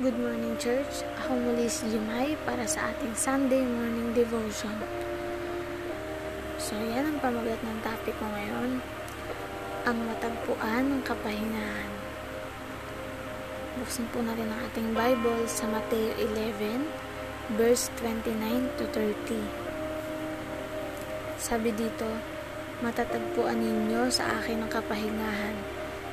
Good 0.00 0.16
morning, 0.16 0.56
church. 0.56 1.04
Ako 1.20 1.36
muli 1.36 1.68
si 1.68 1.84
Jimay 1.92 2.32
para 2.48 2.64
sa 2.64 2.96
ating 2.96 3.12
Sunday 3.12 3.60
morning 3.60 4.16
devotion. 4.16 4.72
So, 6.56 6.80
yan 6.80 7.12
ang 7.12 7.20
pamagat 7.20 7.60
ng 7.60 7.76
topic 7.84 8.16
ko 8.16 8.24
ngayon. 8.24 8.80
Ang 9.84 9.98
matagpuan 10.08 10.96
ng 10.96 11.04
kapahingahan. 11.04 11.92
Buksan 13.84 14.08
po 14.16 14.24
natin 14.24 14.48
ang 14.48 14.64
ating 14.72 14.96
Bible 14.96 15.44
sa 15.44 15.68
Mateo 15.68 16.16
11, 16.16 16.88
verse 17.60 17.92
29 18.00 18.32
to 18.80 18.88
30. 18.96 19.44
Sabi 21.36 21.68
dito, 21.68 22.08
matatagpuan 22.80 23.60
ninyo 23.60 24.08
sa 24.08 24.40
akin 24.40 24.64
ang 24.64 24.72
kapahingahan 24.72 25.52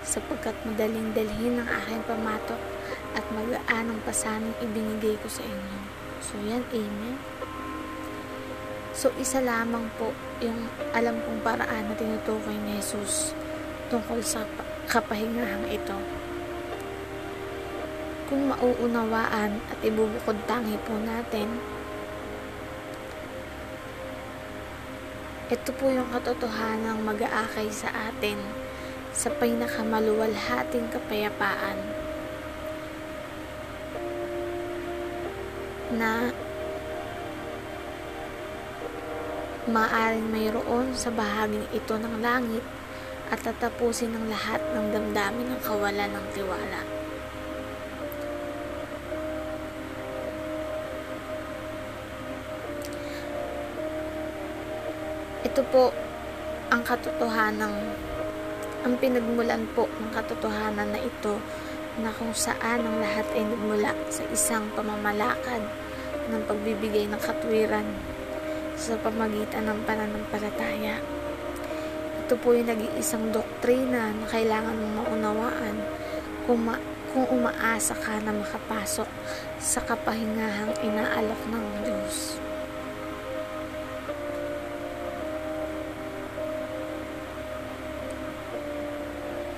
sapagkat 0.04 0.60
madaling 0.68 1.16
dalhin 1.16 1.64
ng 1.64 1.68
aking 1.80 2.04
pamatok 2.04 2.60
at 3.16 3.26
magaan 3.34 3.86
ang 3.90 4.00
pasaning 4.06 4.54
ibinigay 4.62 5.16
ko 5.22 5.28
sa 5.30 5.42
inyo. 5.46 5.80
So, 6.20 6.38
yan, 6.44 6.66
amen. 6.70 7.16
So, 9.00 9.16
isa 9.16 9.40
lamang 9.40 9.88
po 9.96 10.12
yung 10.44 10.68
alam 10.92 11.24
kong 11.24 11.40
paraan 11.40 11.88
na 11.88 11.96
tinutukoy 11.96 12.58
ni 12.68 12.78
Jesus 12.84 13.32
tungkol 13.88 14.20
sa 14.20 14.44
kapahingahang 14.92 15.72
ito. 15.72 15.96
Kung 18.28 18.52
mauunawaan 18.52 19.58
at 19.72 19.80
ibubukod 19.82 20.38
tangi 20.46 20.76
po 20.84 20.94
natin, 21.00 21.48
ito 25.50 25.72
po 25.80 25.90
yung 25.90 26.12
katotohanang 26.14 27.02
mag-aakay 27.02 27.74
sa 27.74 27.90
atin 28.12 28.38
sa 29.16 29.34
pinakamaluwalhating 29.34 30.92
kapayapaan 30.94 31.80
na 35.94 36.30
maaring 39.70 40.30
mayroon 40.30 40.94
sa 40.98 41.14
bahaging 41.14 41.66
ito 41.70 41.94
ng 41.98 42.22
langit 42.22 42.66
at 43.30 43.42
tatapusin 43.46 44.10
ng 44.14 44.26
lahat 44.30 44.58
ng 44.74 44.90
damdamin 44.90 45.54
ng 45.54 45.62
kawalan 45.62 46.10
ng 46.10 46.26
tiwala. 46.34 46.82
Ito 55.46 55.62
po 55.70 55.94
ang 56.70 56.82
katotohanan 56.86 57.74
ang 58.80 58.96
pinagmulan 58.96 59.68
po 59.76 59.92
ng 59.92 60.12
katotohanan 60.16 60.96
na 60.96 61.02
ito 61.04 61.36
na 62.00 62.16
kung 62.16 62.32
saan 62.32 62.80
ang 62.80 62.98
lahat 63.04 63.28
ay 63.36 63.44
nagmula 63.44 63.92
sa 64.08 64.24
isang 64.32 64.72
pamamalakad 64.72 65.60
ng 66.32 66.42
pagbibigay 66.48 67.06
ng 67.12 67.20
katwiran 67.20 67.86
sa 68.80 68.96
pamagitan 68.96 69.68
ng 69.68 69.80
pananampalataya. 69.84 71.04
Ito 72.24 72.40
po 72.40 72.56
yung 72.56 72.72
nag-iisang 72.72 73.36
doktrina 73.36 74.16
na 74.16 74.26
kailangan 74.32 74.80
mong 74.80 74.96
maunawaan 75.04 75.76
kung, 76.48 76.64
ma- 76.64 76.84
kung 77.12 77.28
umaasa 77.28 77.92
ka 77.98 78.24
na 78.24 78.32
makapasok 78.32 79.10
sa 79.60 79.84
kapahingahang 79.84 80.72
inaalok 80.80 81.42
ng 81.52 81.66
Diyos. 81.84 82.40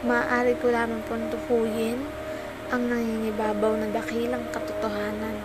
Maaari 0.02 0.58
ko 0.58 0.74
lamang 0.74 1.06
pong 1.06 1.30
tukuyin 1.30 2.21
ang 2.72 2.88
nangingibabaw 2.88 3.76
na 3.76 3.92
dakilang 3.92 4.48
katotohanan 4.56 5.36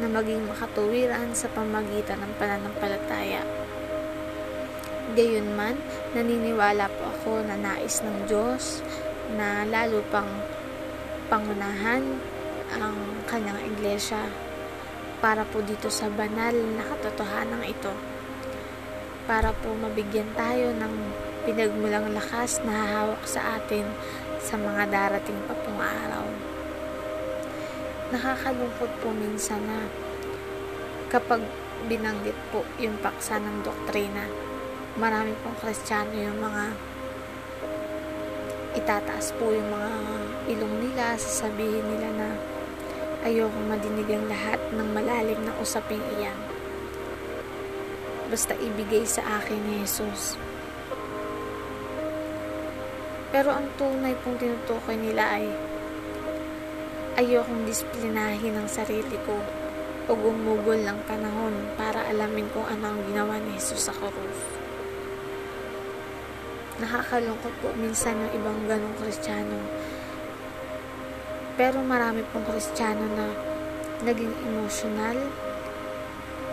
na 0.00 0.08
maging 0.08 0.40
makatuwiran 0.48 1.36
sa 1.36 1.52
pamagitan 1.52 2.16
ng 2.24 2.32
pananampalataya. 2.40 3.44
Gayunman, 5.12 5.76
naniniwala 6.16 6.88
po 6.88 7.12
ako 7.12 7.32
na 7.44 7.60
nais 7.60 8.00
ng 8.00 8.24
Diyos 8.24 8.80
na 9.36 9.68
lalo 9.68 10.00
pang 10.08 10.28
pangunahan 11.28 12.02
ang 12.72 12.96
kanyang 13.28 13.60
iglesia 13.76 14.24
para 15.20 15.44
po 15.44 15.60
dito 15.60 15.92
sa 15.92 16.08
banal 16.08 16.56
na 16.56 16.88
katotohanan 16.88 17.68
ito. 17.68 17.92
Para 19.28 19.52
po 19.52 19.76
mabigyan 19.76 20.32
tayo 20.32 20.72
ng 20.72 20.94
pinagmulang 21.44 22.16
lakas 22.16 22.64
na 22.64 22.72
hahawak 22.72 23.22
sa 23.28 23.60
atin 23.60 23.84
sa 24.40 24.56
mga 24.56 24.88
darating 24.88 25.36
pa 25.44 25.54
pong 25.54 25.80
araw. 25.80 26.24
Nakakalungkot 28.10 28.90
po 29.04 29.12
minsan 29.12 29.60
na 29.68 29.86
kapag 31.12 31.44
binanggit 31.86 32.36
po 32.50 32.64
yung 32.80 32.96
paksa 32.98 33.38
ng 33.38 33.62
doktrina, 33.62 34.26
marami 34.98 35.36
pong 35.44 35.56
kristyano 35.60 36.16
yung 36.16 36.40
mga 36.40 36.64
itataas 38.74 39.34
po 39.36 39.50
yung 39.50 39.70
mga 39.70 39.92
ilong 40.56 40.74
nila, 40.82 41.14
sasabihin 41.18 41.86
nila 41.86 42.08
na 42.14 42.28
ayokong 43.26 43.66
madinig 43.68 44.08
ang 44.08 44.26
lahat 44.30 44.60
ng 44.72 44.88
malalim 44.96 45.40
na 45.44 45.52
usaping 45.60 46.02
iyan. 46.18 46.38
Basta 48.30 48.54
ibigay 48.54 49.02
sa 49.04 49.26
akin 49.42 49.58
ni 49.66 49.82
Jesus. 49.82 50.38
Pero 53.30 53.54
ang 53.54 53.66
tunay 53.78 54.14
pong 54.20 54.42
tinutukoy 54.42 54.98
nila 54.98 55.38
ay 55.38 55.46
ayokong 57.18 57.62
disiplinahin 57.66 58.58
ang 58.58 58.66
sarili 58.66 59.14
ko 59.22 59.38
o 60.10 60.10
gumugol 60.18 60.82
ng 60.82 60.98
panahon 61.06 61.54
para 61.78 62.02
alamin 62.10 62.50
kung 62.50 62.66
ano 62.66 62.90
ang 62.90 63.00
ginawa 63.06 63.38
ni 63.38 63.54
Jesus 63.54 63.86
sa 63.86 63.94
krus. 63.94 64.40
Nakakalungkot 66.82 67.54
po 67.62 67.70
minsan 67.78 68.18
yung 68.18 68.32
ibang 68.34 68.58
ganong 68.66 68.96
kristyano. 68.98 69.58
Pero 71.54 71.78
marami 71.86 72.26
pong 72.34 72.48
kristyano 72.50 73.04
na 73.14 73.26
naging 74.02 74.32
emotional, 74.48 75.18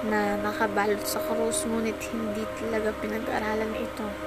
na 0.06 0.38
nakabalot 0.38 1.02
sa 1.02 1.18
krus 1.26 1.66
ngunit 1.66 1.98
hindi 2.14 2.46
talaga 2.62 2.94
pinag-aralan 3.02 3.74
ito. 3.82 4.27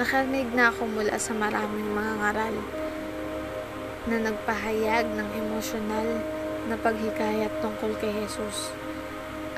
Nakarinig 0.00 0.48
na 0.56 0.72
ako 0.72 0.88
mula 0.96 1.12
sa 1.20 1.36
maraming 1.36 1.92
mga 1.92 2.12
ngaral 2.24 2.56
na 4.08 4.16
nagpahayag 4.32 5.04
ng 5.12 5.28
emosyonal 5.44 6.08
na 6.72 6.76
paghikayat 6.80 7.52
tungkol 7.60 7.92
kay 8.00 8.08
Jesus 8.08 8.72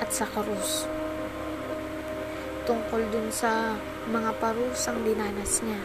at 0.02 0.10
sa 0.10 0.26
krus. 0.26 0.90
Tungkol 2.66 3.06
dun 3.14 3.30
sa 3.30 3.78
mga 4.10 4.34
parusang 4.42 4.98
dinanas 5.06 5.62
niya. 5.62 5.78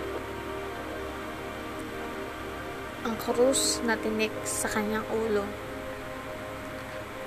Ang 3.05 3.13
krus 3.21 3.77
na 3.85 3.93
tinik 3.93 4.33
sa 4.41 4.65
kanyang 4.73 5.05
ulo. 5.13 5.45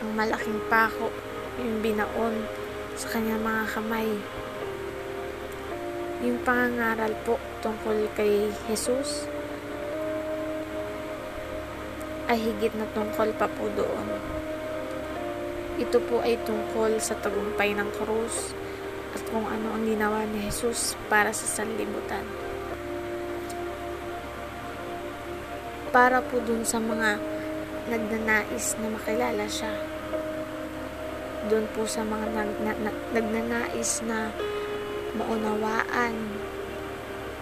Ang 0.02 0.18
malaking 0.18 0.58
pako 0.66 1.14
yung 1.62 1.78
binaon 1.78 2.42
sa 2.98 3.06
kanyang 3.14 3.38
mga 3.38 3.70
kamay 3.70 4.18
yung 6.20 6.36
pangangaral 6.44 7.16
po 7.24 7.40
tungkol 7.64 8.04
kay 8.12 8.52
Jesus 8.68 9.24
ay 12.28 12.38
higit 12.38 12.70
na 12.76 12.86
tungkol 12.94 13.32
pa 13.34 13.50
po 13.50 13.66
doon. 13.74 14.06
Ito 15.80 15.98
po 16.06 16.20
ay 16.20 16.36
tungkol 16.44 17.00
sa 17.00 17.16
tagumpay 17.18 17.72
ng 17.72 17.88
krus 17.96 18.52
at 19.16 19.22
kung 19.32 19.48
ano 19.48 19.74
ang 19.74 19.82
ginawa 19.88 20.22
ni 20.28 20.46
Jesus 20.46 20.94
para 21.08 21.32
sa 21.32 21.48
sanlibutan. 21.48 22.22
Para 25.90 26.22
po 26.22 26.38
dun 26.44 26.62
sa 26.62 26.78
mga 26.78 27.18
nagnanais 27.90 28.78
na 28.78 28.88
makilala 28.94 29.46
siya. 29.50 29.74
Doon 31.50 31.66
po 31.74 31.82
sa 31.88 32.06
mga 32.06 32.30
nag, 32.30 32.50
na, 32.62 32.72
na, 32.78 32.90
nagnanais 33.10 34.04
na 34.06 34.30
maunawaan 35.14 36.14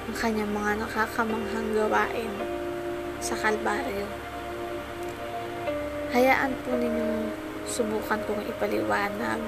ang 0.09 0.15
kanyang 0.17 0.49
mga 0.49 0.73
nakakamanghang 0.81 1.69
gawain 1.77 2.33
sa 3.21 3.37
Kalbaryo. 3.37 4.09
Hayaan 6.17 6.57
po 6.65 6.73
ninyong 6.73 7.29
subukan 7.69 8.17
kong 8.25 8.41
ipaliwanag 8.49 9.41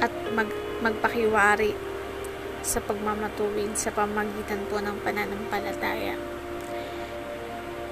at 0.00 0.12
mag, 0.32 0.48
magpakiwari 0.80 1.76
sa 2.64 2.80
pagmamatuwid 2.80 3.76
sa 3.76 3.92
pamagitan 3.92 4.64
po 4.72 4.80
ng 4.80 4.96
pananampalataya. 5.04 6.16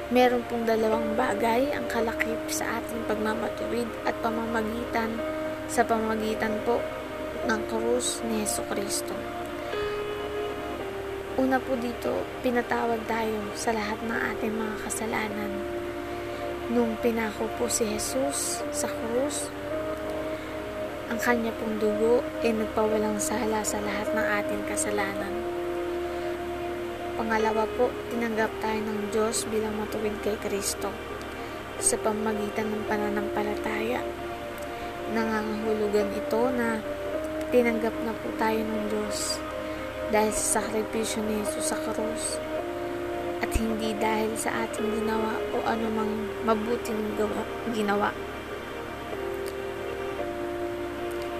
Meron 0.08 0.40
pong 0.48 0.64
dalawang 0.64 1.12
bagay 1.20 1.68
ang 1.76 1.84
kalakip 1.92 2.40
sa 2.48 2.80
ating 2.80 3.04
pagmamatuwid 3.04 3.92
at 4.08 4.16
pamamagitan 4.24 5.12
sa 5.68 5.84
pamagitan 5.84 6.56
po 6.64 6.80
ng 7.44 7.60
krus 7.68 8.24
ni 8.24 8.40
Yeso 8.40 8.64
Kristo. 8.66 9.12
Una 11.38 11.60
po 11.60 11.76
dito, 11.78 12.24
pinatawad 12.42 13.04
tayo 13.06 13.52
sa 13.54 13.70
lahat 13.70 14.00
ng 14.02 14.18
ating 14.34 14.50
mga 14.58 14.76
kasalanan. 14.88 15.52
Nung 16.72 16.96
pinako 16.98 17.46
po 17.60 17.70
si 17.70 17.86
Jesus 17.86 18.64
sa 18.74 18.88
krus, 18.88 19.52
ang 21.08 21.20
kanya 21.20 21.52
pong 21.56 21.78
dugo 21.80 22.24
ay 22.42 22.52
nagpawalang 22.52 23.20
sala 23.20 23.62
sa 23.64 23.78
lahat 23.80 24.08
ng 24.12 24.26
ating 24.40 24.62
kasalanan. 24.66 25.34
Pangalawa 27.16 27.68
po, 27.76 27.92
tinanggap 28.08 28.50
tayo 28.64 28.80
ng 28.82 29.00
Diyos 29.12 29.44
bilang 29.52 29.76
matuwid 29.78 30.16
kay 30.24 30.36
Kristo 30.42 30.92
sa 31.78 31.94
pamagitan 32.02 32.72
ng 32.72 32.82
pananampalataya. 32.90 34.27
Nangangahulugan 35.12 36.12
ito 36.12 36.42
na 36.52 36.82
tinanggap 37.48 37.96
na 38.04 38.12
po 38.12 38.28
tayo 38.36 38.60
ng 38.60 38.84
Diyos 38.92 39.40
dahil 40.12 40.32
sa 40.32 40.60
sakripisyo 40.60 41.24
ni 41.24 41.40
Jesus 41.44 41.72
sa 41.72 41.76
krus 41.80 42.36
at 43.40 43.50
hindi 43.54 43.94
dahil 43.96 44.34
sa 44.36 44.66
ating 44.66 45.00
ginawa 45.00 45.38
o 45.54 45.62
anumang 45.64 46.28
mabuting 46.44 47.16
gawa, 47.16 47.42
ginawa. 47.72 48.10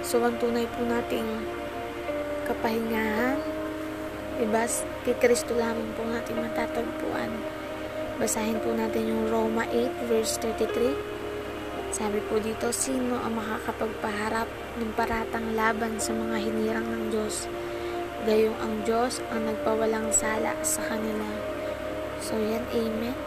So, 0.01 0.17
ang 0.25 0.41
tunay 0.41 0.65
po 0.73 0.81
nating 0.89 1.27
kapahingahan, 2.49 3.37
diba, 4.41 4.65
kay 5.05 5.15
Kristo 5.21 5.53
lamang 5.53 5.93
po 5.93 6.01
natin 6.07 6.41
matatagpuan. 6.41 7.29
Basahin 8.17 8.57
po 8.63 8.73
natin 8.73 9.05
yung 9.05 9.29
Roma 9.29 9.69
8 9.69 10.09
verse 10.09 10.41
33. 10.41 11.18
Sabi 11.89 12.21
po 12.29 12.37
dito, 12.37 12.69
sino 12.69 13.17
ang 13.17 13.33
makakapagpaharap 13.33 14.45
ng 14.77 14.91
paratang 14.93 15.57
laban 15.57 15.97
sa 15.97 16.13
mga 16.13 16.37
hinirang 16.37 16.85
ng 16.85 17.03
Diyos? 17.09 17.49
Gayong 18.29 18.57
ang 18.61 18.85
Diyos 18.85 19.25
ang 19.33 19.49
nagpawalang 19.49 20.13
sala 20.13 20.53
sa 20.61 20.85
kanila. 20.85 21.25
So 22.21 22.37
yan, 22.37 22.61
Amen. 22.77 23.17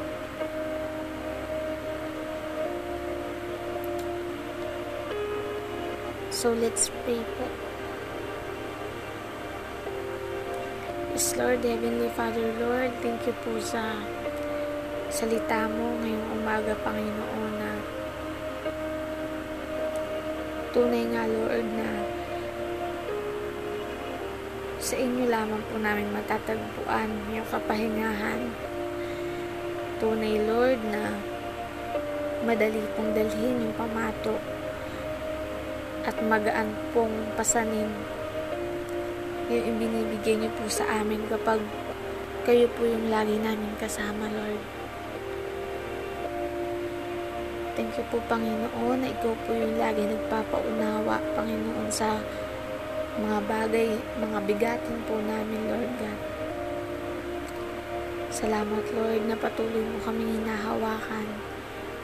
So 6.30 6.54
let's 6.54 6.90
pray 7.02 7.22
po. 7.38 7.46
Yes, 11.12 11.36
Lord, 11.36 11.62
Heavenly 11.62 12.10
Father, 12.16 12.50
Lord, 12.56 12.90
thank 12.98 13.22
you 13.28 13.36
po 13.46 13.60
sa 13.60 13.94
salita 15.12 15.68
mo 15.68 16.00
ngayong 16.00 16.28
umaga, 16.40 16.72
Panginoon, 16.82 17.52
na 17.60 17.71
tunay 20.72 21.04
nga, 21.12 21.28
Lord, 21.28 21.69
na 21.76 21.88
sa 24.82 24.98
inyo 24.98 25.28
lamang 25.28 25.62
po 25.70 25.78
namin 25.78 26.10
matatagpuan 26.10 27.12
yung 27.30 27.46
kapahingahan. 27.46 28.40
Tunay, 30.02 30.42
Lord, 30.42 30.80
na 30.88 31.14
madali 32.42 32.82
pong 32.98 33.14
dalhin 33.14 33.62
yung 33.62 33.76
pamato 33.78 34.34
at 36.02 36.19
magaan 36.26 36.74
pong 36.90 37.14
pasanin 37.38 37.86
yung 39.46 39.64
ibinibigay 39.76 40.34
niyo 40.34 40.50
po 40.58 40.66
sa 40.66 40.82
amin 40.98 41.22
kapag 41.30 41.62
kayo 42.42 42.66
po 42.74 42.82
yung 42.82 43.06
lagi 43.12 43.38
namin 43.38 43.78
kasama, 43.78 44.26
Lord. 44.26 44.81
Thank 47.72 47.96
you 47.96 48.04
po, 48.12 48.20
Panginoon, 48.28 49.00
na 49.00 49.08
ikaw 49.08 49.32
po 49.48 49.56
yung 49.56 49.80
lagi 49.80 50.04
nagpapaunawa, 50.04 51.16
Panginoon, 51.32 51.88
sa 51.88 52.20
mga 53.16 53.38
bagay, 53.48 53.96
mga 54.20 54.38
bigatin 54.44 55.00
po 55.08 55.16
namin, 55.24 55.72
Lord 55.72 55.92
God. 55.96 56.20
Salamat, 58.28 58.84
Lord, 58.92 59.24
na 59.24 59.36
patuloy 59.40 59.80
mo 59.88 60.04
kami 60.04 60.20
hinahawakan. 60.20 61.28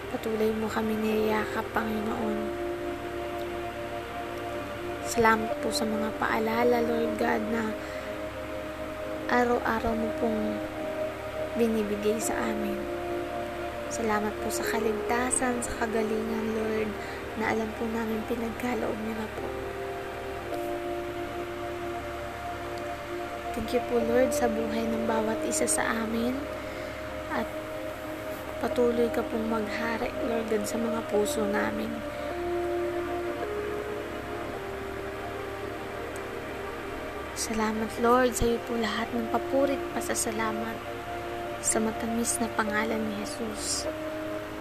Patuloy 0.08 0.48
mo 0.56 0.72
kami 0.72 0.96
niyayakap, 1.04 1.68
Panginoon. 1.76 2.38
Salamat 5.04 5.52
po 5.60 5.68
sa 5.68 5.84
mga 5.84 6.16
paalala, 6.16 6.80
Lord 6.80 7.12
God, 7.20 7.42
na 7.52 7.76
araw-araw 9.28 9.92
mo 9.92 10.08
pong 10.16 10.56
binibigay 11.60 12.16
sa 12.16 12.32
amin. 12.40 12.97
Salamat 13.88 14.36
po 14.44 14.52
sa 14.52 14.68
kaligtasan, 14.68 15.64
sa 15.64 15.72
kagalingan, 15.80 16.60
Lord, 16.60 16.92
na 17.40 17.56
alam 17.56 17.72
po 17.80 17.88
namin 17.88 18.20
pinagkaloob 18.28 18.92
niyo 19.00 19.16
na 19.16 19.28
po. 19.32 19.48
Thank 23.56 23.72
you 23.72 23.82
po 23.88 23.96
Lord 24.04 24.30
sa 24.36 24.44
buhay 24.44 24.84
ng 24.86 25.08
bawat 25.08 25.40
isa 25.48 25.64
sa 25.64 26.04
amin 26.04 26.36
at 27.32 27.48
patuloy 28.60 29.08
ka 29.08 29.24
pong 29.24 29.48
maghari 29.48 30.12
Lord 30.28 30.52
sa 30.68 30.76
mga 30.76 31.00
puso 31.08 31.42
namin. 31.48 31.88
Salamat 37.34 37.90
Lord 38.04 38.36
sa 38.36 38.44
iyo 38.44 38.60
po 38.68 38.76
lahat 38.76 39.08
ng 39.16 39.32
papurit 39.32 39.80
pasasalamat 39.96 40.97
sa 41.58 41.82
matamis 41.82 42.38
na 42.38 42.48
pangalan 42.54 43.02
ni 43.02 43.14
Jesus. 43.22 43.86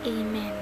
Amen. 0.05 0.55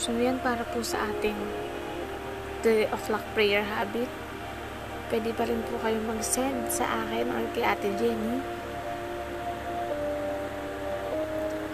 So 0.00 0.16
yan 0.16 0.40
para 0.40 0.64
po 0.72 0.80
sa 0.80 1.12
ating 1.12 1.36
3 2.64 2.88
o'clock 2.88 3.24
prayer 3.36 3.60
habit, 3.60 4.08
pwede 5.12 5.32
pa 5.36 5.44
rin 5.44 5.60
po 5.68 5.76
kayong 5.84 6.08
mag-send 6.08 6.72
sa 6.72 6.88
akin 7.04 7.28
or 7.28 7.44
kay 7.52 7.64
Ate 7.64 7.92
Jenny. 8.00 8.40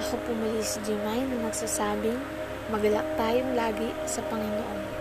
Ako 0.03 0.19
po 0.23 0.31
muli 0.35 0.63
si 0.63 0.83
Jemay 0.83 1.23
na 1.23 1.47
nagsasabing 1.47 2.19
magalak 2.71 3.07
tayong 3.15 3.55
lagi 3.55 3.95
sa 4.11 4.23
Panginoon. 4.27 4.96